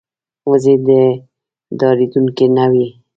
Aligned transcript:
وزې 0.49 0.73
ډارېدونکې 1.79 2.45
نه 2.55 2.65
وي 2.71 2.87